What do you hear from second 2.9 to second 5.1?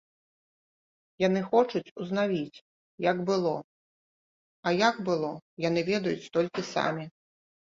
як было, а як